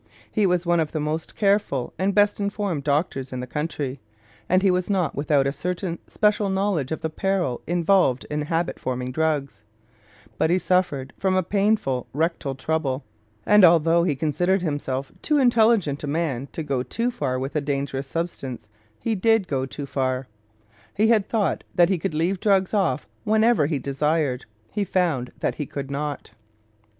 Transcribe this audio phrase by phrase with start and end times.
[0.31, 3.99] He was one of the most careful and best informed doctors in the country,
[4.49, 8.79] and he was not without a certain special knowledge of the peril involved in habit
[8.79, 9.61] forming drugs;
[10.39, 13.03] but he suffered from a painful rectal trouble,
[13.45, 17.61] and although he considered himself too intelligent a man to go too far with a
[17.61, 18.67] dangerous substance,
[18.99, 20.27] he did go too far.
[20.95, 25.53] He had thought that he could leave drugs off whenever he desired; he found that
[25.61, 26.31] he could not.